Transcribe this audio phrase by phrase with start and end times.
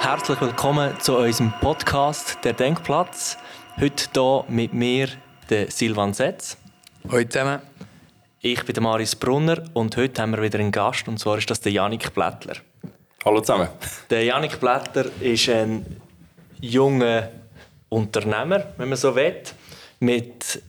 [0.00, 3.36] Herzlich willkommen zu unserem Podcast «Der Denkplatz».
[3.78, 5.08] Heute hier mit mir,
[5.50, 6.56] der Silvan Setz.
[7.10, 7.60] Hallo zusammen.
[8.40, 11.50] Ich bin der Maris Brunner und heute haben wir wieder einen Gast, und zwar ist
[11.50, 12.56] das der Janik Blättler.
[13.26, 13.68] Hallo zusammen.
[14.08, 15.84] Der Janik Blättler ist ein
[16.62, 17.28] junger
[17.90, 19.42] Unternehmer, wenn man so will,
[20.00, 20.62] mit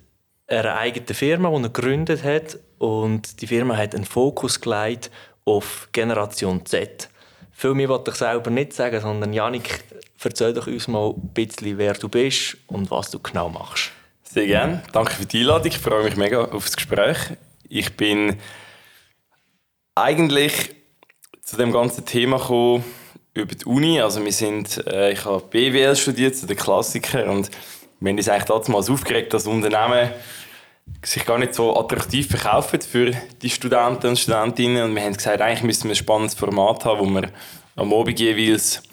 [0.48, 2.60] einer eigenen Firma, die er gegründet hat.
[2.78, 5.12] Und die Firma hat einen Fokus gelegt
[5.46, 7.10] auf Generation Z.
[7.52, 9.84] Viel mehr wollte ich selber nicht sagen, sondern Janik,
[10.23, 13.92] erzähl doch uns mal ein bisschen, wer du bist und was du genau machst.
[14.23, 14.84] Sehr gerne.
[14.92, 15.68] Danke für die Einladung.
[15.68, 17.18] Ich freue mich mega auf das Gespräch.
[17.70, 18.38] Ich bin
[19.95, 20.76] eigentlich
[21.42, 22.84] zu dem ganzen Thema gekommen
[23.34, 24.02] über die Uni.
[24.02, 27.50] Also wir sind, äh, ich habe BWL studiert, zu den Klassikern und
[28.00, 30.12] wir haben uns eigentlich damals aufgeregt, dass Unternehmen
[31.04, 34.84] sich gar nicht so attraktiv verkaufen für die Studenten und Studentinnen.
[34.84, 37.30] Und wir haben gesagt, eigentlich müssen wir ein spannendes Format haben, wo wir
[37.76, 38.84] am Abend jeweils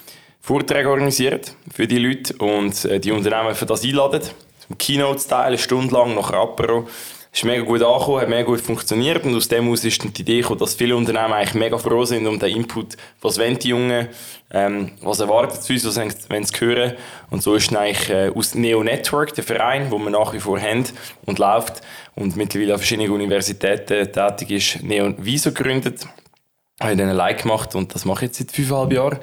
[0.41, 1.41] Vorträge organisieren
[1.73, 4.21] für die Leute und äh, die Unternehmen für das einladen.
[4.67, 6.89] Zum Keynote-Style, eine Stunde lang nach Apero
[7.35, 10.41] ist mega gut angekommen, hat mega gut funktioniert und aus dem aus ist die Idee
[10.41, 14.09] gekommen, dass viele Unternehmen eigentlich mega froh sind um den Input, was wollen die Jungen,
[14.53, 16.93] ähm, was erwartet sie uns, was wollen sie hören.
[17.31, 20.61] Und so ist eigentlich äh, aus Neo Network, der Verein, wo wir nach wie vor
[20.61, 20.85] haben
[21.27, 21.81] und läuft
[22.15, 26.07] und mittlerweile an verschiedenen Universitäten tätig ist, Neo Viso gegründet,
[26.81, 29.19] habe dann allein gemacht und das mache ich jetzt seit fünfeinhalb Jahren.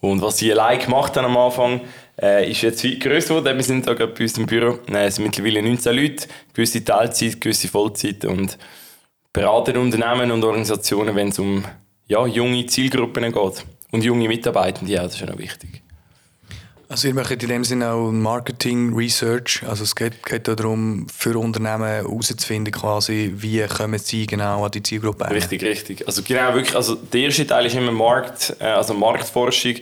[0.00, 1.82] Und was ich allein gemacht habe am Anfang,
[2.20, 3.56] äh, ist jetzt weit grösser geworden.
[3.56, 4.78] Wir sind da bei uns im Büro.
[4.90, 8.58] Äh, es sind mittlerweile 19 Leute, gewisse Teilzeit, gewisse Vollzeit und
[9.32, 11.64] beraten Unternehmen und Organisationen, wenn es um
[12.06, 13.64] ja, junge Zielgruppen geht.
[13.90, 15.82] Und junge Mitarbeitende, ja, das ist auch wichtig.
[16.92, 21.38] Also ihr macht in dem Sinne auch Marketing, Research, also es geht, geht darum, für
[21.38, 26.06] Unternehmen herauszufinden quasi, wie kommen sie genau an die Zielgruppe Richtig, richtig.
[26.06, 29.76] Also genau, wirklich, also der erste Teil ist immer Markt, äh, also Marktforschung,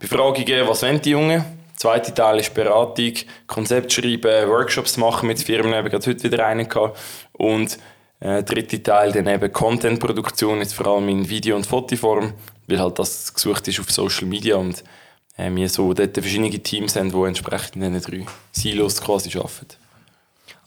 [0.00, 1.44] Befragungen, was wollen die Jungen?
[1.76, 3.12] Zweite Teil ist Beratung,
[3.46, 6.98] Konzept schreiben, Workshops machen mit Firmen, ich gerade heute wieder einen gehabt.
[7.32, 7.78] Und
[8.20, 12.32] äh, dritte Teil dann eben Contentproduktion, jetzt vor allem in Video- und Fotoform,
[12.66, 14.82] weil halt das gesucht ist auf Social Media und
[15.36, 19.85] äh, wir so dort verschiedene Teams haben, die entsprechend in diesen drei Silos quasi arbeiten.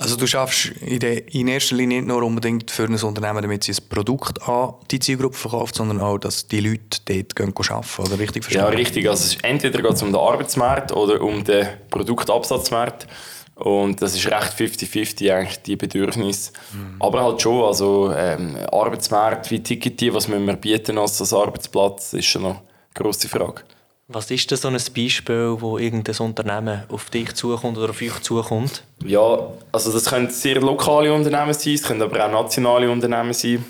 [0.01, 3.73] Also du schaffst in, in, erster Linie nicht nur unbedingt für ein Unternehmen, damit sie
[3.73, 8.17] ein Produkt an die Zielgruppe verkauft, sondern auch, dass die Leute dort gehen arbeiten, oder
[8.17, 8.61] richtig verstehen?
[8.61, 9.09] Ja, richtig.
[9.09, 13.07] Also entweder geht es um den Arbeitsmarkt oder um den Produktabsatzmarkt.
[13.55, 16.53] Und das ist recht 50-50 eigentlich, die Bedürfnisse.
[16.71, 16.95] Mhm.
[17.01, 22.13] Aber halt schon, also ähm, Arbeitsmarkt wie Ticket, was müssen wir bieten als, als Arbeitsplatz,
[22.13, 23.63] ist schon noch eine grosse Frage.
[24.11, 28.19] Was ist denn so ein Beispiel, wo irgendein Unternehmen auf dich zukommt oder auf euch
[28.21, 28.81] zukommt?
[29.05, 33.63] Ja, also das können sehr lokale Unternehmen sein, es können aber auch nationale Unternehmen sein.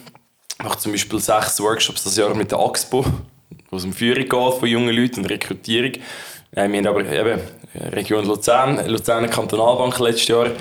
[0.57, 3.03] Ich mache zum Beispiel sechs Workshops das Jahr mit der AXPO,
[3.69, 5.91] wo es um Führung geht von jungen Leuten und Rekrutierung.
[6.51, 7.41] Wir haben aber eben
[7.91, 10.51] Region Luzern, Luzerner Kantonalbank letztes Jahr,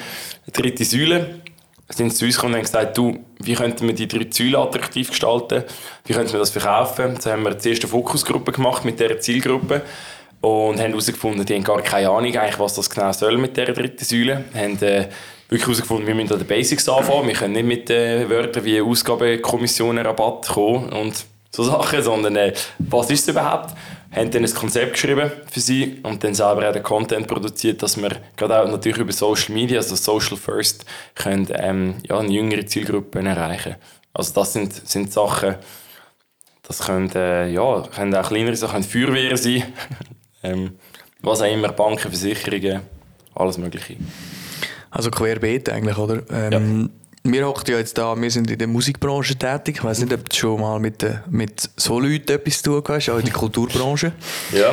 [0.52, 1.40] dritte Säule
[1.88, 5.08] sind zu uns gekommen und haben gesagt, du, wie könnten wir die drei Ziele attraktiv
[5.08, 5.64] gestalten?
[6.04, 7.18] Wie könnten wir das verkaufen?
[7.20, 9.82] So haben wir die erste Fokusgruppe gemacht mit dieser Zielgruppe
[10.40, 13.72] und haben herausgefunden, die haben gar keine Ahnung, eigentlich, was das genau soll mit dieser
[13.72, 14.44] dritten Säule.
[14.52, 15.08] Wir haben äh,
[15.48, 17.26] wirklich herausgefunden, wir müssen an den Basics anfangen.
[17.26, 22.52] Wir können nicht mit äh, Wörtern wie Ausgabekommissionen, Rabatt kommen und so Sachen, sondern äh,
[22.78, 23.74] was ist es überhaupt?
[24.10, 28.00] Haben dann ein Konzept geschrieben für sie und dann selber auch den Content produziert, dass
[28.00, 32.64] wir gerade auch natürlich über Social Media, also Social First, können, ähm, ja, eine jüngere
[32.66, 33.76] Zielgruppe erreichen.
[34.14, 35.56] Also das sind, sind Sachen,
[36.62, 39.64] das können, äh, ja, können auch kleinere Sachen, Feuerwehren sein,
[40.42, 40.72] ähm,
[41.20, 42.80] was auch immer, Banken, Versicherungen,
[43.34, 43.96] alles mögliche.
[44.90, 46.22] Also querbeet eigentlich, oder?
[46.30, 49.76] Ähm, ja wir hocken ja jetzt da, wir sind in der Musikbranche tätig.
[49.78, 53.08] Ich weiß nicht, ob du schon mal mit, mit so Leuten etwas zu tun hast,
[53.10, 54.12] auch in der Kulturbranche.
[54.52, 54.72] Ja.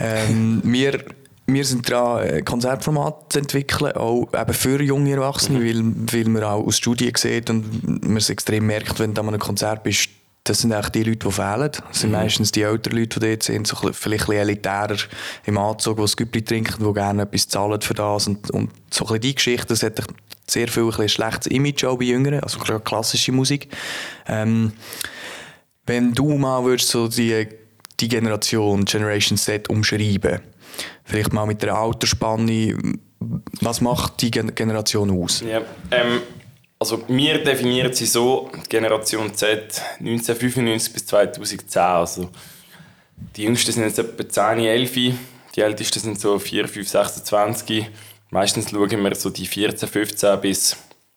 [0.00, 1.04] Ähm, wir,
[1.46, 6.06] wir sind dran, Konzertformat zu entwickeln, auch eben für junge Erwachsene, mhm.
[6.08, 9.28] weil, weil man auch aus Studien sieht und man es extrem merkt, wenn du an
[9.28, 10.08] einem Konzert bist,
[10.44, 11.70] das sind eigentlich die Leute, die fehlen.
[11.70, 12.16] Das sind mhm.
[12.16, 14.96] meistens die älteren Leute, die dort sind, so vielleicht ein bisschen elitärer
[15.44, 18.26] im Anzug, die das Güppli trinken, die gerne etwas zahlen für das.
[18.26, 20.02] Und, und so ein bisschen die Geschichte, das hat
[20.52, 23.68] sehr viel ein schlechtes Image auch bei Jüngeren, also klassische Musik.
[24.26, 24.72] Ähm,
[25.86, 27.48] wenn du mal würdest so die,
[27.98, 30.40] die Generation, Generation Z umschreiben,
[31.04, 32.76] vielleicht mal mit der Altersspanne,
[33.60, 35.40] was macht die Generation aus?
[35.40, 36.20] Ja, ähm,
[36.78, 42.30] also wir definieren sie so, Generation Z 1995 bis 2010, also
[43.36, 44.92] die Jüngsten sind jetzt etwa 10, 11,
[45.54, 47.86] die Ältesten sind so 4, 5, 26,
[48.32, 50.74] Meistens schauen wir so die 14, 15 bis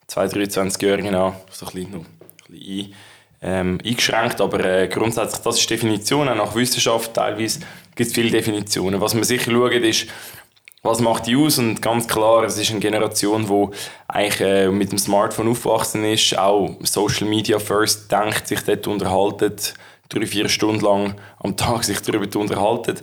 [0.09, 2.94] 23-Jährigen an, so ein bisschen, noch, ein bisschen
[3.41, 7.62] ähm, eingeschränkt, aber äh, grundsätzlich, das ist Definition, auch nach Wissenschaft teilweise
[7.95, 9.00] gibt es viele Definitionen.
[9.00, 10.07] Was man sicher schaut, ist,
[10.83, 11.57] was macht die aus?
[11.57, 13.77] Und ganz klar, es ist eine Generation, die
[14.09, 19.73] eigentlich äh, mit dem Smartphone aufgewachsen ist, auch Social Media first denkt, sich dort unterhaltet,
[20.09, 22.97] drei, vier Stunden lang am Tag sich darüber unterhalten.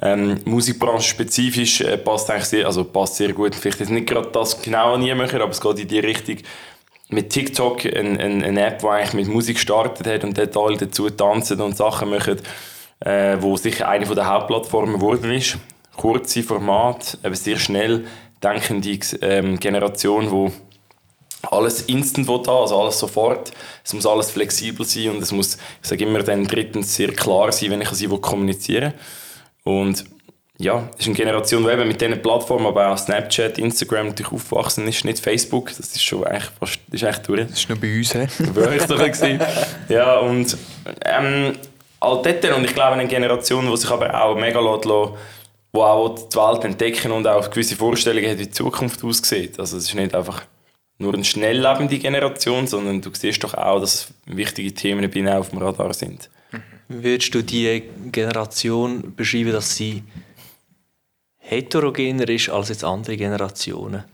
[0.00, 3.54] Ähm, Musikbranche spezifisch äh, passt eigentlich sehr, also passt sehr gut.
[3.54, 6.38] Vielleicht ist nicht gerade das genau an machen, aber es geht in die Richtung.
[7.08, 10.76] Mit TikTok, eine, eine, eine App, die eigentlich mit Musik gestartet hat und dort alle
[10.78, 12.40] dazu tanzen und Sachen machen,
[13.00, 15.58] äh, wo sicher eine der Hauptplattformen geworden ist.
[15.96, 18.06] Kurze Format, eben sehr schnell
[18.42, 20.52] denkende ähm, Generation, die
[21.50, 23.52] alles instant haben, also alles sofort.
[23.84, 27.52] Es muss alles flexibel sein und es muss, ich sage immer dann drittens, sehr klar
[27.52, 29.00] sein, wenn ich sie kommunizieren will.
[29.64, 30.04] Und
[30.58, 34.32] ja, es ist eine Generation, die eben mit diesen Plattformen, aber auch Snapchat, Instagram natürlich
[34.32, 37.40] aufgewachsen ist, nicht Facebook, das ist schon eigentlich fast, das ist eigentlich durch.
[37.48, 38.28] Das ist nur bei uns, hä?
[38.60, 39.40] Euch doch gesehen.
[39.88, 40.56] Ja, und
[41.04, 41.56] ähm,
[42.00, 46.14] all dort, und ich glaube, eine Generation, die sich aber auch mega lässt, die auch
[46.14, 49.58] die Welt entdecken und auch gewisse Vorstellungen hat, wie die Zukunft aussieht.
[49.58, 50.42] Also es ist nicht einfach
[50.98, 55.50] nur eine schnelllebende Generation, sondern du siehst doch auch, dass wichtige Themen bei ihnen auf
[55.50, 56.30] dem Radar sind.
[56.94, 60.02] Würdest du die Generation beschreiben, dass sie
[61.38, 64.04] heterogener ist als jetzt andere Generationen?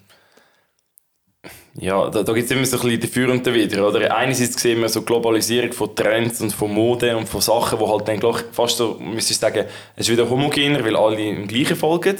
[1.74, 3.86] Ja, da, da gibt es immer so ein bisschen dafür und dawider.
[3.86, 4.14] Oder?
[4.14, 8.08] Einerseits sehen wir so Globalisierung von Trends und von Mode und von Sachen, die halt
[8.08, 9.64] dann gleich fast so, müsste ich sagen,
[9.96, 12.16] es ist wieder homogener, weil alle im gleichen folgen.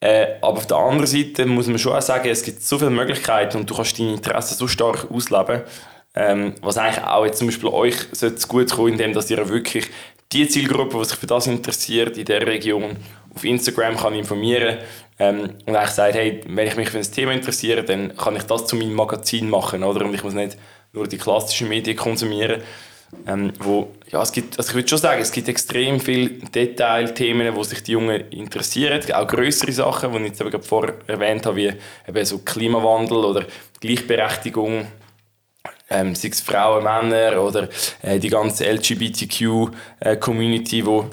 [0.00, 2.90] Äh, aber auf der anderen Seite muss man schon auch sagen, es gibt so viele
[2.90, 5.62] Möglichkeiten und du kannst deine Interessen so stark ausleben,
[6.14, 9.86] ähm, was eigentlich auch jetzt zum Beispiel euch sollte gut kommen, indem dass ihr wirklich
[10.32, 12.96] die Zielgruppe, die sich für das interessiert, in der Region
[13.34, 14.78] auf Instagram kann informieren
[15.18, 18.44] ähm, und eigentlich sagt, hey, wenn ich mich für ein Thema interessiere, dann kann ich
[18.44, 20.04] das zu meinem Magazin machen, oder?
[20.04, 20.56] Und ich muss nicht
[20.92, 22.62] nur die klassischen Medien konsumieren.
[23.26, 27.56] Ähm, wo, ja, es gibt, also ich würde schon sagen, es gibt extrem viele Detailthemen,
[27.56, 31.56] wo sich die Jungen interessieren, auch größere Sachen, die ich jetzt eben vorher erwähnt habe,
[31.56, 31.72] wie
[32.08, 33.46] eben so Klimawandel oder
[33.80, 34.86] Gleichberechtigung,
[35.90, 37.68] ähm, sei es Frauen, Männer oder
[38.02, 41.10] äh, die ganze LGBTQ-Community, äh, wo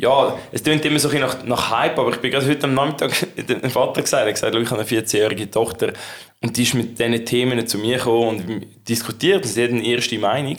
[0.00, 2.74] ja, es klingt immer so ein nach, nach Hype, aber ich bin gerade heute am
[2.74, 5.92] Nachmittag dem Vater gesagt, er gesagt, ich habe eine 14-jährige Tochter
[6.40, 8.44] und die ist mit diesen Themen zu mir gekommen und
[8.88, 10.58] diskutiert, das ist eine erste Meinung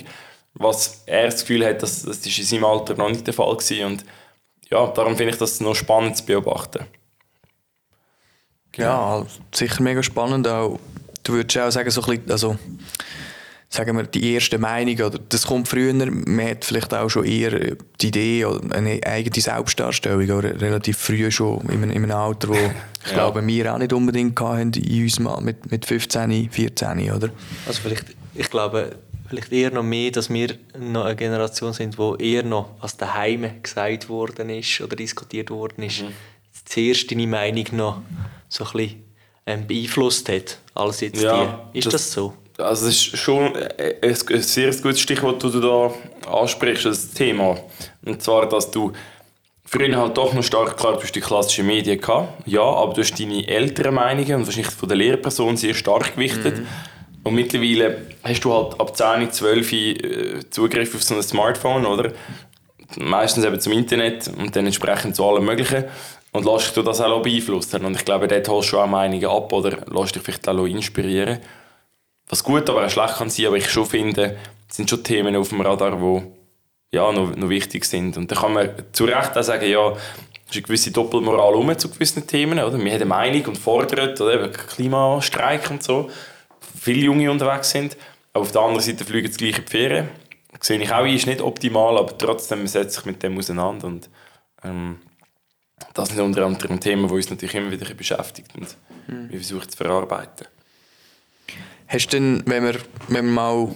[0.54, 3.48] was er das Gefühl hat, dass das ist in seinem Alter noch nicht der Fall
[3.48, 3.88] war.
[3.88, 4.06] Und
[4.70, 6.86] ja, darum finde ich das noch spannend zu beobachten.
[8.72, 9.22] Genau.
[9.22, 10.48] Ja, sicher mega spannend.
[10.48, 10.80] Auch,
[11.24, 12.58] du würdest auch sagen, so ein bisschen, also,
[13.70, 17.76] sagen wir, die erste Meinung, oder das kommt früher, man hat vielleicht auch schon eher
[18.02, 22.50] die Idee oder eine eigene Selbstdarstellung, oder relativ früh schon, in einem, in einem Alter,
[22.50, 22.54] wo
[23.06, 23.14] ich ja.
[23.14, 27.30] glaube, wir auch nicht unbedingt hatten in uns mal mit, mit 15, 14, oder?
[27.68, 32.16] Also vielleicht, ich glaube, vielleicht eher noch mehr, dass wir noch eine Generation sind, wo
[32.16, 36.14] eher noch was daheim gesagt worden ist oder diskutiert worden ist, mhm.
[36.66, 38.02] zuerst deine Meinung noch
[38.48, 39.04] so ein bisschen
[39.46, 41.80] ähm, beeinflusst hat, als jetzt ja, die.
[41.80, 42.34] Ist das, das, so?
[42.60, 45.92] Also es ist schon ein, ein sehr gutes Stichwort, das du da
[46.30, 47.58] ansprichst, das Thema.
[48.06, 48.92] Und zwar, dass du
[49.66, 53.02] früher halt doch noch stark, klar, du hast die klassischen Medien gehabt, ja, aber du
[53.02, 56.60] hast deine älteren Meinungen und wahrscheinlich von der Lehrperson sehr stark gewichtet.
[56.60, 56.68] Mhm
[57.24, 62.12] und mittlerweile hast du halt ab 10, 12 äh, Zugriff auf so ein Smartphone, oder?
[62.98, 65.86] Meistens eben zum Internet und dann entsprechend zu allem Möglichen.
[66.32, 67.86] Und lässt dich das auch beeinflussen.
[67.86, 71.40] Und ich glaube, dort holst du auch Meinungen ab oder lässt dich vielleicht auch inspirieren.
[72.30, 74.38] Was gut, aber auch schlecht kann sein, aber ich schon finde,
[74.70, 78.18] es sind schon Themen auf dem Radar, die ja, noch, noch wichtig sind.
[78.18, 79.98] Und da kann man zu Recht auch sagen, ja, es
[80.50, 82.60] ist eine gewisse Doppelmoral um zu gewissen Themen.
[82.60, 82.78] Oder?
[82.78, 86.10] Wir haben eine Meinung und fordern, oder eben Klimastreik und so
[86.80, 87.98] viele Junge unterwegs sind.
[88.34, 90.10] Aber auf der anderen Seite fliegen das gleiche die Ferien.
[90.58, 93.88] Das sehe ich auch, ist nicht optimal, aber trotzdem setzt sich mit dem auseinander.
[93.88, 94.10] Und,
[94.64, 95.00] ähm,
[95.94, 98.76] das sind unter anderem Themen, die uns natürlich immer wieder beschäftigt und
[99.08, 99.30] mhm.
[99.30, 100.48] wir versuchen zu verarbeiten.
[101.90, 102.76] Hast du denn, wenn wir,
[103.08, 103.68] wenn wir mal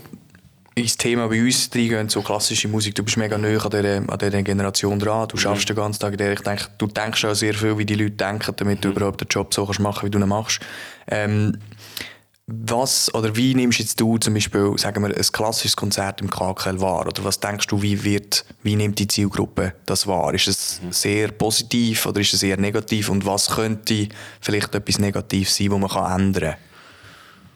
[0.75, 4.17] ins Thema bei uns reingehen, so klassische Musik, du bist mega nah an dieser, an
[4.19, 5.73] dieser Generation dran, du schaffst mhm.
[5.73, 8.11] den ganzen Tag in der, ich denke, du denkst auch sehr viel, wie die Leute
[8.11, 8.81] denken, damit mhm.
[8.81, 10.59] du überhaupt den Job so kannst machen, wie du ihn machst.
[11.07, 11.57] Ähm,
[12.45, 16.81] was oder wie nimmst jetzt du zum Beispiel, sagen wir, ein klassisches Konzert im KKL
[16.81, 17.07] wahr?
[17.07, 20.33] Oder was denkst du, wie, wird, wie nimmt die Zielgruppe das wahr?
[20.35, 20.91] Ist es mhm.
[20.91, 23.09] sehr positiv oder ist es eher negativ?
[23.09, 26.72] Und was könnte vielleicht etwas negativ sein, was man kann ändern kann?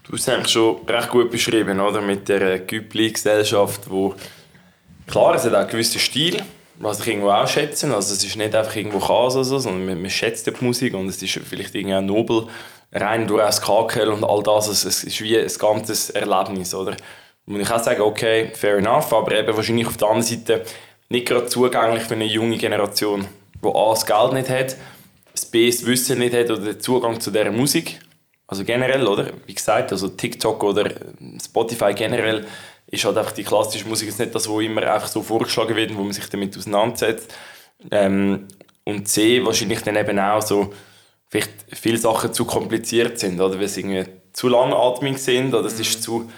[0.07, 2.01] Du hast es eigentlich schon recht gut beschrieben, oder?
[2.01, 4.15] Mit der Güppli-Gesellschaft, wo
[5.05, 6.41] klar, es hat auch einen gewissen Stil,
[6.79, 7.93] was ich irgendwo auch schätze.
[7.93, 10.93] Also es ist nicht einfach irgendwo Chaos oder so, sondern man, man schätzt die Musik
[10.93, 12.47] und es ist vielleicht irgendwie auch nobel,
[12.93, 16.95] rein durch das Kakel und all das, es, es ist wie ein ganzes Erlebnis, oder?
[17.45, 20.63] Und ich auch sagen, okay, fair enough, aber eben wahrscheinlich auf der anderen Seite
[21.09, 23.27] nicht gerade zugänglich für eine junge Generation,
[23.61, 24.77] die A, das Geld nicht hat,
[25.33, 27.99] das B, das Wissen nicht hat oder den Zugang zu dieser Musik.
[28.47, 29.31] Also generell, oder?
[29.45, 30.89] Wie gesagt, also TikTok oder
[31.43, 32.47] Spotify generell
[32.87, 35.95] ist halt einfach die klassische Musik ist nicht das, wo immer einfach so vorgeschlagen wird,
[35.95, 37.33] wo man sich damit auseinandersetzt.
[37.91, 38.47] Ähm,
[38.85, 40.73] und C, wahrscheinlich dann eben auch so,
[41.27, 43.59] vielleicht viele Sachen zu kompliziert sind, oder?
[43.59, 46.29] Weil sie irgendwie zu langatmig sind, oder es ist zu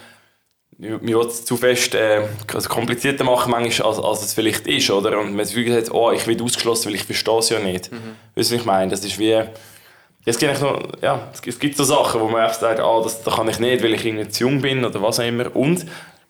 [0.80, 5.20] mir es zu fest äh, also komplizierter machen, manchmal, als, als es vielleicht ist, oder?
[5.20, 7.92] Und man das Gefühl hat, oh, ich werde ausgeschlossen, weil ich verstehe es ja nicht.
[7.92, 8.16] Mhm.
[8.34, 8.89] Weißt du, was ich meine?
[8.89, 9.44] Das ist wie...
[10.26, 13.36] Es gibt, noch, ja, es gibt so Sachen, wo man einfach sagt, ah, das, das
[13.36, 15.56] kann ich nicht, weil ich irgendwie zu jung bin oder was auch immer.
[15.56, 15.86] Und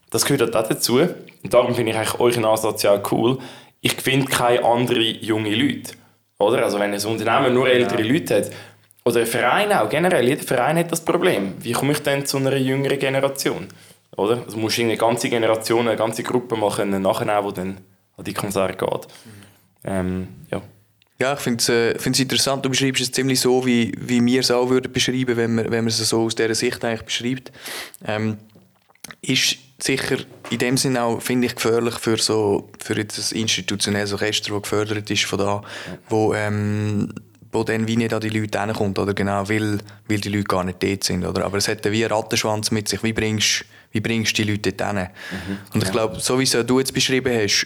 [0.10, 1.00] das gehört halt auch dazu.
[1.00, 3.40] Und darum finde ich eigentlich euren Ansatz ja auch cool.
[3.82, 5.94] Ich finde keine anderen junge Leute.
[6.38, 6.64] Oder?
[6.64, 8.14] Also wenn ein Unternehmen nur ältere ja.
[8.14, 8.52] Leute hat,
[9.06, 11.56] oder ein Verein auch, generell, jeder Verein hat das Problem.
[11.60, 13.68] Wie komme ich denn zu einer jüngeren Generation?
[14.16, 14.44] Oder?
[14.46, 17.78] Also musst du eine ganze Generation, eine ganze Gruppe machen, nachher die dann
[18.18, 19.08] an die Konzerte geht.
[19.84, 20.62] Ähm, ja.
[21.22, 22.64] Ja, ich finde es äh, interessant.
[22.64, 25.84] Du beschreibst es ziemlich so, wie, wie wir es auch würden beschreiben, wenn man, wenn
[25.84, 27.52] man es so aus dieser Sicht eigentlich beschreibt.
[28.06, 28.38] Ähm,
[29.22, 30.18] ist sicher
[30.50, 35.10] in dem Sinne auch, finde ich, gefährlich für so für das institutionelles Orchester, das gefördert
[35.10, 35.62] ist von da,
[36.10, 37.14] wo ähm,
[37.52, 40.64] wo dann wie nicht an die Leute hinkommt, oder genau, weil, weil die Leute gar
[40.64, 41.46] nicht dort sind, oder?
[41.46, 44.72] Aber es hat wie einen Rattenschwanz mit sich, wie bringst, wie bringst du die Leute
[44.72, 45.08] dort hin?
[45.32, 47.66] Mhm, und ich glaube, so wie es du jetzt beschrieben hast,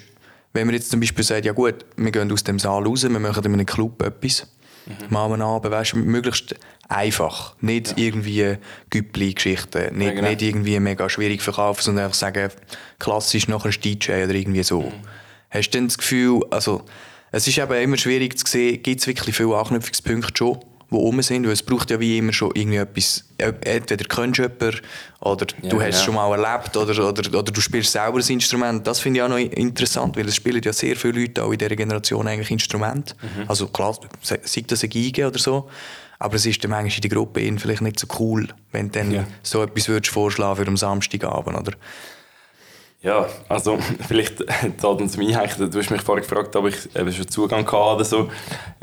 [0.54, 3.10] wenn man jetzt zum Beispiel sagt, ja gut, wir gehen aus dem Saal raus, wir
[3.10, 4.48] machen in einem Club etwas,
[4.86, 4.94] mhm.
[5.10, 6.56] machen einen Abend, weißt, möglichst
[6.88, 7.94] einfach, nicht ja.
[7.98, 8.58] irgendwie
[8.90, 10.30] Güppli-Geschichten, nicht, ja, genau.
[10.30, 12.52] nicht irgendwie mega schwierig verkaufen, sondern einfach sagen,
[13.00, 14.82] klassisch nachher ein DJ oder irgendwie so.
[14.82, 14.94] Mhm.
[15.50, 16.84] Hast du denn das Gefühl, also
[17.32, 20.60] es ist eben immer schwierig zu sehen, gibt es wirklich viele Anknüpfungspunkte schon,
[20.94, 24.44] die rum sind, weil es braucht ja wie immer schon irgendwie etwas, entweder kennst du
[24.44, 24.80] jemanden
[25.22, 26.06] oder ja, du hast es ja.
[26.06, 28.86] schon mal erlebt oder, oder, oder du spielst selber ein Instrument.
[28.86, 31.58] Das finde ich auch noch interessant, weil es spielen ja sehr viele Leute auch in
[31.58, 33.16] dieser Generation eigentlich Instrumente.
[33.22, 33.50] Mhm.
[33.50, 35.70] Also klar, sei das eine Geige oder so,
[36.20, 39.12] aber es ist dann manchmal in der Gruppe vielleicht nicht so cool, wenn du dann
[39.12, 39.26] ja.
[39.42, 41.74] so etwas würdest vorschlagen für am Samstagabend, oder?
[43.04, 44.40] Ja, also vielleicht
[44.78, 48.06] zahlt uns mich Du hast mich vorher gefragt, ob ich eben schon Zugang hatte oder
[48.06, 48.30] so.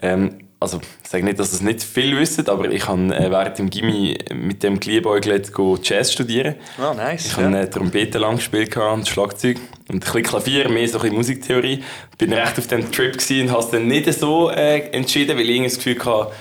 [0.00, 3.58] Ähm, also ich sage nicht, dass das nicht viel wissen, aber ich habe äh, während
[3.58, 5.50] dem Gimmi mit dem Klienbeuglet
[5.82, 6.56] Jazz studieren.
[6.78, 7.26] Oh, nice.
[7.26, 7.44] Ich ja.
[7.44, 9.56] habe äh, Trompete lang gespielt und Schlagzeug
[9.88, 11.82] und ein bisschen Klavier, mehr so ein Musiktheorie.
[12.18, 15.62] Bin recht auf dem Trip und habe es dann nicht so äh, entschieden, weil ich
[15.62, 16.32] das Gefühl hatte,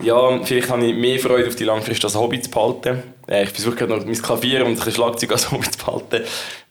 [0.00, 3.02] ja, vielleicht habe ich mehr Freude auf die Langfrist als Hobby zu behalten.
[3.26, 6.22] Äh, ich versuche gerade noch mein Klavier und ein Schlagzeug als Hobby zu behalten.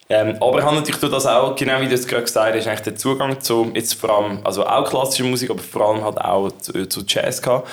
[0.10, 2.80] Ähm, aber ich habe natürlich das auch, genau wie du es gerade gesagt hast, eigentlich
[2.82, 6.50] den Zugang zu, jetzt vor allem, also auch klassische Musik, aber vor allem halt auch
[6.60, 7.68] zu, zu Jazz gehabt.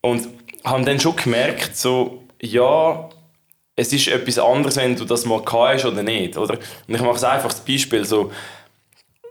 [0.00, 0.28] Und
[0.64, 3.08] habe dann schon gemerkt, so, ja,
[3.74, 6.58] es ist etwas anderes, wenn du das mal hast oder nicht, oder?
[6.86, 8.30] Und ich mache es einfach das Beispiel, so,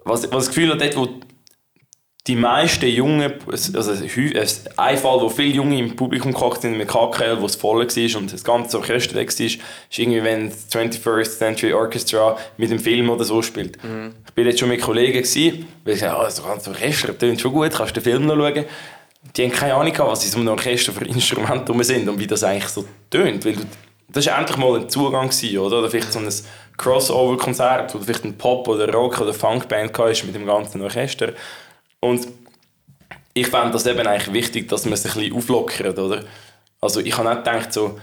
[0.04, 1.08] was, was das Gefühl hat, dort, wo
[2.28, 7.42] die meisten Jungen, also ein Fall, wo viele Junge im Publikum gekocht sind mit KKL,
[7.42, 9.60] wo es voll war und das ganze Orchester weg war, ist
[9.98, 13.84] irgendwie, wenn das 21st Century Orchestra mit dem Film oder so spielt.
[13.84, 14.14] Mhm.
[14.28, 17.42] Ich bin jetzt schon mit Kollegen gewesen, weil ich gesagt oh, das ganze Orchester tönt
[17.42, 18.66] schon gut, kannst du den Film noch schauen?
[19.36, 22.44] Die haben keine Ahnung was in so einem Orchester für Instrumente sind und wie das
[22.44, 23.56] eigentlich so tönt, weil
[24.10, 25.80] das war endlich mal ein Zugang gewesen, oder?
[25.80, 26.30] Oder vielleicht so ein
[26.78, 31.34] Crossover-Konzert, wo du vielleicht ein Pop- oder Rock- oder Funkband hast mit dem ganzen Orchester
[32.02, 32.28] und
[33.34, 36.24] ich fände das eben eigentlich wichtig, dass man es ein bisschen auflockert, oder?
[36.82, 38.00] Also ich habe nicht gedacht so,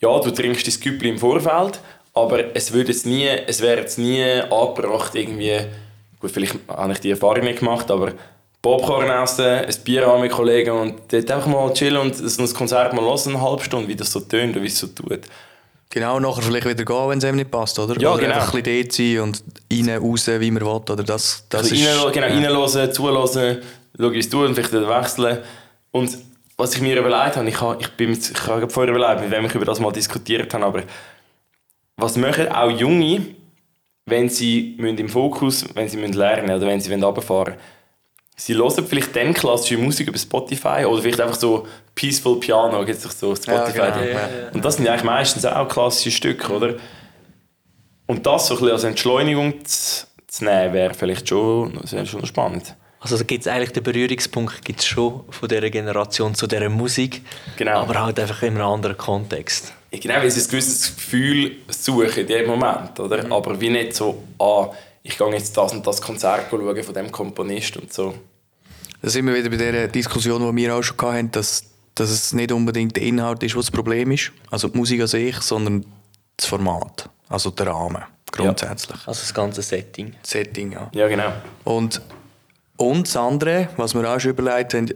[0.00, 1.80] ja, du trinkst dein Küppli im Vorfeld,
[2.12, 5.58] aber es, würde jetzt nie, es wäre jetzt nie angebracht, irgendwie,
[6.20, 8.12] gut, vielleicht habe ich die Erfahrung nicht gemacht, aber
[8.62, 12.94] Popcorn essen, ein Bier haben mit Kollegen und dort einfach mal chillen und ein Konzert
[12.94, 15.20] mal hören, eine halbe Stunde, wie das so tönt und wie es so tut.
[15.94, 17.96] Genau, nachher vielleicht wieder gehen, wenn es einem nicht passt, oder?
[18.00, 18.34] Ja, oder genau.
[18.34, 21.04] Einfach ein bisschen dort sein und rein, raus, wie man will, oder?
[21.04, 21.86] Das, das also ist...
[21.86, 22.32] Rein, genau, ja.
[22.32, 23.62] reinhören, zuhören,
[23.96, 25.38] schauen, wie es tut und vielleicht wieder wechseln.
[25.92, 26.18] Und
[26.56, 29.30] was ich mir überlegt habe, ich habe, ich bin mit, ich habe vorher überlegt, mit
[29.30, 30.82] wem ich über das mal diskutiert habe, aber
[31.96, 33.26] was machen auch Junge,
[34.06, 37.60] wenn sie im Fokus, wenn sie lernen oder wenn sie runterfahren wollen?
[38.36, 42.98] Sie hören vielleicht dann klassische Musik über Spotify oder vielleicht einfach so Peaceful Piano, gibt
[42.98, 43.78] es so Spotify.
[43.78, 44.04] Ja, genau.
[44.04, 46.74] ja, ja, Und das sind eigentlich meistens auch klassische Stücke, oder?
[48.06, 52.26] Und das so ein bisschen als Entschleunigung zu, zu nehmen, wäre vielleicht schon, wäre schon
[52.26, 52.74] spannend.
[53.00, 57.20] Also gibt es eigentlich den Berührungspunkt gibt's schon von dieser Generation zu dieser Musik,
[57.56, 57.80] genau.
[57.80, 59.74] aber halt einfach in einem anderen Kontext.
[59.90, 63.24] Ja, genau, weil sie ein gewisses Gefühl suchen in dem Moment, oder?
[63.24, 63.32] Mhm.
[63.32, 64.70] Aber wie nicht so, ah,
[65.04, 68.14] ich gehe jetzt das und das Konzert schauen von dem Komponist und so.
[69.00, 72.32] Da sind wir wieder bei der Diskussion, die wir auch schon hatten, dass dass es
[72.32, 75.86] nicht unbedingt der Inhalt ist, was das Problem ist, also die Musik an sich, sondern
[76.36, 78.98] das Format, also der Rahmen grundsätzlich.
[79.06, 80.12] Also das ganze Setting.
[80.22, 80.90] Setting, ja.
[80.92, 81.32] Ja, genau.
[81.62, 82.00] Und,
[82.76, 84.90] und das andere, was wir auch schon überlegt haben,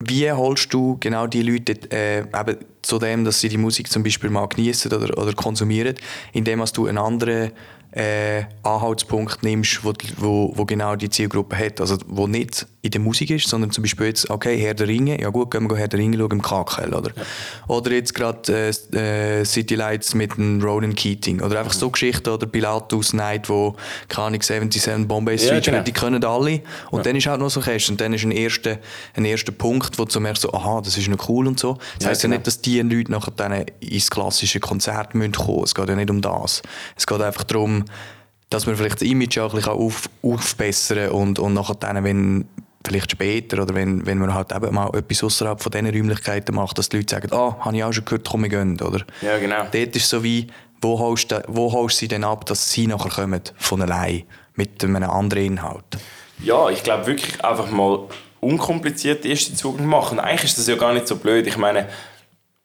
[0.00, 4.02] wie holst du genau die Leute äh, eben zu dem, dass sie die Musik zum
[4.02, 5.94] Beispiel mal genießen oder, oder konsumieren,
[6.32, 7.52] indem du einen anderen
[7.94, 11.80] äh, Anhaltspunkt nimmst, wo, wo, wo genau die Zielgruppe hat.
[11.80, 15.20] Also wo nicht in der Musik ist, sondern zum Beispiel jetzt, okay, Herr der Ringe,
[15.20, 17.12] ja gut, gehen wir Herr der Ringe schauen im KKL, oder?
[17.16, 17.22] Ja.
[17.68, 21.40] Oder jetzt gerade äh, äh, City Lights mit dem Ronan Keating.
[21.40, 23.76] Oder einfach so Geschichten, oder Pilatus Night, wo,
[24.08, 25.84] keine Ahnung, 77 Bombay Street ja, genau.
[25.84, 26.62] die können alle.
[26.90, 27.04] Und ja.
[27.04, 27.90] dann ist halt noch so Käst.
[27.90, 28.78] Und dann ist ein erster,
[29.14, 31.78] ein erster Punkt, wo du merkst, so, aha, das ist noch cool und so.
[31.94, 32.34] Das ja, heisst genau.
[32.34, 35.62] ja nicht, dass die Leute nachher dann ins klassische Konzert müssen kommen.
[35.62, 36.60] Es geht ja nicht um das.
[36.96, 37.83] Es geht einfach darum,
[38.50, 42.46] dass man vielleicht das Image auch ein bisschen auf, aufbessern und, und nachher dann, wenn
[42.86, 46.78] vielleicht später oder wenn, wenn man halt eben mal etwas außerhalb von diesen Räumlichkeiten macht,
[46.78, 49.00] dass die Leute sagen, ah, oh, habe ich auch schon gehört, komm, wir gehen, oder?
[49.22, 49.66] Ja, genau.
[49.72, 50.48] Dort ist so wie,
[50.80, 54.24] wo holst, du, wo holst du sie denn ab, dass sie nachher kommen, von allein,
[54.54, 55.84] mit einem anderen Inhalt?
[56.40, 58.00] Ja, ich glaube wirklich einfach mal
[58.40, 60.20] unkompliziert den ersten Zugang machen.
[60.20, 61.46] Eigentlich ist das ja gar nicht so blöd.
[61.46, 61.88] Ich meine,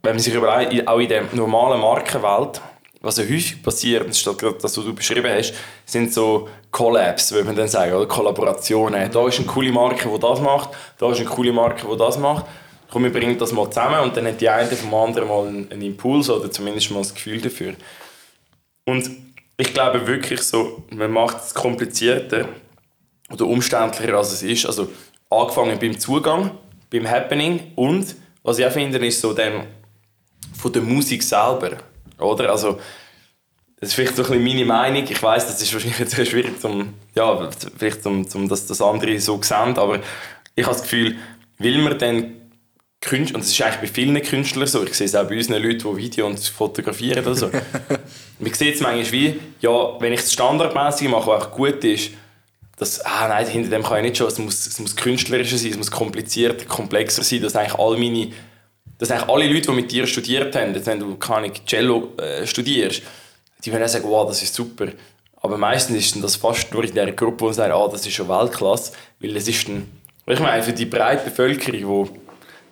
[0.03, 2.61] wenn man sich überlegt, auch in der normalen Markenwelt,
[3.01, 5.53] was ja häufig passiert, statt gerade das, was du beschrieben hast,
[5.85, 9.09] sind so Collabs, würde man dann sagen, oder Kollaborationen.
[9.11, 12.17] Da ist eine coole Marke, die das macht, da ist eine coole Marke, die das
[12.17, 12.45] macht.
[12.91, 15.81] Komm, wir bringen das mal zusammen und dann hat die eine vom anderen mal einen,
[15.81, 17.75] Impuls oder zumindest mal ein Gefühl dafür.
[18.85, 19.09] Und
[19.57, 22.49] ich glaube wirklich so, man macht es komplizierter
[23.31, 24.65] oder umständlicher, als es ist.
[24.65, 24.89] Also
[25.29, 26.51] angefangen beim Zugang,
[26.89, 29.67] beim Happening und was ich auch finde, ist so dann
[30.57, 31.77] von der Musik selber.
[32.19, 32.51] Oder?
[32.51, 32.79] Also,
[33.79, 35.03] das ist vielleicht so ein bisschen meine Meinung.
[35.09, 39.19] Ich weiß, das ist wahrscheinlich sehr schwierig, zum, ja, vielleicht zum, zum, dass das andere
[39.19, 39.99] so sehen, aber
[40.55, 41.15] ich habe das Gefühl,
[41.57, 42.35] will man dann
[43.01, 45.63] Künstler, und das ist eigentlich bei vielen Künstlern so, ich sehe es auch bei unseren
[45.63, 47.49] Leuten, die Video und fotografieren oder so.
[48.39, 52.11] man sieht es manchmal wie, ja, wenn ich es standardmäßig mache, was auch gut ist,
[52.75, 55.71] dass, ah nein, hinter dem kann ich nicht schon, es muss, es muss künstlerischer sein,
[55.71, 58.31] es muss komplizierter, komplexer sein, dass eigentlich all meine
[58.99, 62.45] dass eigentlich alle Leute, die mit dir studiert haben, jetzt, wenn du keine Cello äh,
[62.45, 63.01] studierst,
[63.65, 64.89] die werden sagen, wow, das ist super.
[65.41, 68.27] Aber meistens ist das fast nur in der Gruppe, die sagen, ah, das ist schon
[68.27, 69.87] Weltklasse, weil es ist dann,
[70.27, 72.09] ich meine, für die breite Bevölkerung, wo,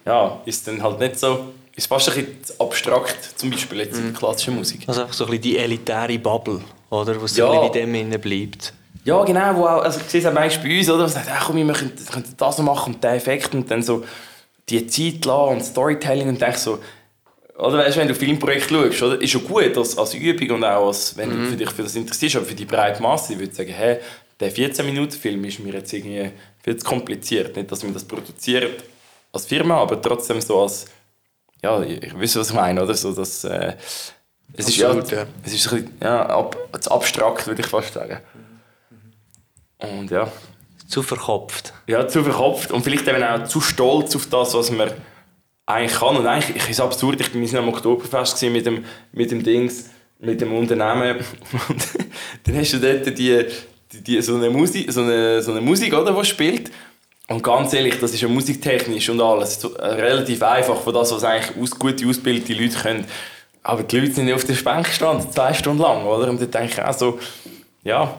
[0.06, 4.04] ja, ist dann halt nicht so, ist fast ein bisschen abstrakt, zum Beispiel jetzt in
[4.04, 4.16] der mhm.
[4.16, 4.82] klassischen Musik.
[4.86, 7.62] Also einfach so ein bisschen die elitäre Bubble, oder, was so ja.
[7.62, 8.74] ein bisschen in dem bleibt.
[9.06, 11.30] Ja, genau, wo auch, also ich sehe es auch manchmal bei uns, oder, man sagt,
[11.30, 14.04] ah, komm, wir können, können das machen und den Effekt und dann so,
[14.70, 16.80] die Zeit lassen und Storytelling und denke so,
[17.58, 20.88] oder weißt, wenn du Filmprojekte schaust, oder, ist schon gut als, als Übung und auch
[20.88, 21.44] als, wenn mhm.
[21.44, 23.98] du für dich für das interessierst, aber für die breite Masse, ich würde sagen, hey,
[24.40, 26.32] der 14-Minuten-Film ist mir jetzt irgendwie
[26.64, 27.56] viel zu kompliziert.
[27.56, 28.84] Nicht, dass man das produziert
[29.32, 30.86] als Firma, aber trotzdem so als,
[31.64, 32.94] ja, ich weiß, was ich meine, oder?
[32.94, 33.74] So, dass, äh,
[34.54, 35.28] es, ist, Absolut, ja, ja.
[35.44, 38.20] es ist ein bisschen ja, ab, zu abstrakt, würde ich fast sagen.
[39.80, 40.32] Und ja.
[40.88, 41.74] Zu verkopft.
[41.88, 44.92] Ja, zu verkopft und vielleicht eben auch zu stolz auf das, was man
[45.66, 46.16] eigentlich kann.
[46.16, 50.42] Und eigentlich ist es absurd, ich war am Oktoberfest mit dem, mit dem Dings, mit
[50.42, 51.18] dem Unternehmen
[51.68, 51.88] und
[52.44, 53.46] dann hast du dort die,
[53.92, 56.72] die, die, so, eine Musik, so, eine, so eine Musik, oder, die spielt.
[57.28, 61.24] Und ganz ehrlich, das ist ja musiktechnisch und alles äh, relativ einfach von das, was
[61.26, 63.06] eigentlich aus, gute, ausgebildete Leute können.
[63.64, 66.30] Aber die Leute sind auf der Bank gestanden, zwei Stunden lang, oder?
[66.30, 67.20] Und dann denke ich auch so,
[67.84, 68.16] ja,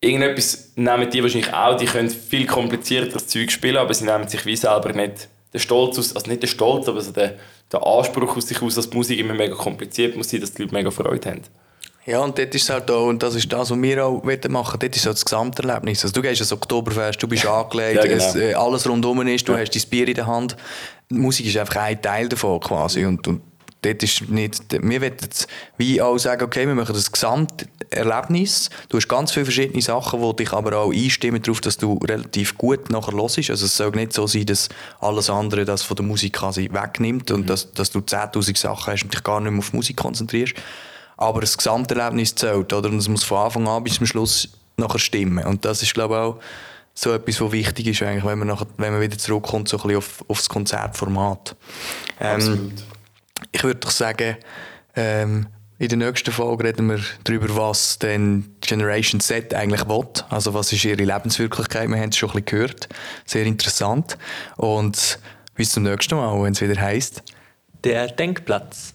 [0.00, 4.46] irgendetwas nehmen die wahrscheinlich auch, die können viel komplizierteres Zeug spielen, aber sie nehmen sich
[4.46, 7.32] wie selber nicht den Stolz aus, also nicht den Stolz, aber so den,
[7.72, 10.62] den Anspruch aus sich aus, dass die Musik immer mega kompliziert muss sein, dass die
[10.62, 11.42] Leute mega Freude haben.
[12.04, 14.78] Ja, und dort ist es halt auch, und das ist das, was wir auch machen
[14.80, 16.02] dort ist so das Gesamterlebnis.
[16.02, 18.24] Also du gehst ins Oktoberfest, du bist angelegt, ja, genau.
[18.24, 19.58] es, äh, alles rundum ist, du ja.
[19.58, 20.56] hast dein Bier in der Hand.
[21.10, 23.42] Die Musik ist einfach ein Teil davon quasi und, und
[23.82, 28.70] dort ist nicht, wir wollen jetzt wie auch sagen, okay, wir machen das Gesamterlebnis.
[28.88, 32.56] Du hast ganz viele verschiedene Sachen, die dich aber auch einstimmen darauf, dass du relativ
[32.56, 33.50] gut nachher hörst.
[33.50, 34.68] Also es soll nicht so sein, dass
[35.00, 37.46] alles andere das von der Musik quasi wegnimmt und mhm.
[37.46, 40.54] dass, dass du 10'000 Sachen hast und dich gar nicht mehr auf Musik konzentrierst.
[41.16, 42.88] Aber das Gesamterlebnis zählt, oder?
[42.88, 45.44] Und es muss von Anfang an bis zum Schluss nachher stimmen.
[45.44, 46.40] Und das ist, glaube ich, auch
[46.94, 49.82] so etwas, was wichtig ist, eigentlich, wenn man, nachher, wenn man wieder zurückkommt so ein
[49.82, 51.56] bisschen auf, auf das Konzertformat.
[52.20, 52.72] Ähm, Absolut.
[53.50, 54.36] Ich würde doch sagen,
[54.94, 55.46] ähm,
[55.78, 60.06] in der nächsten Folge reden wir darüber, was denn Generation Z eigentlich will.
[60.30, 61.88] Also was ist ihre Lebenswirklichkeit?
[61.88, 62.88] Wir haben es schon ein bisschen gehört.
[63.24, 64.16] Sehr interessant.
[64.56, 65.18] Und
[65.56, 67.22] bis zum nächsten Mal, wenn es wieder heißt
[67.82, 68.94] Der Denkplatz.